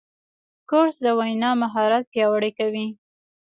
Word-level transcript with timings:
کورس 0.69 0.95
د 1.05 1.07
وینا 1.19 1.51
مهارت 1.61 2.03
پیاوړی 2.13 2.51
کوي. 2.59 2.87